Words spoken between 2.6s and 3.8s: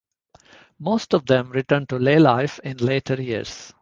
in later years.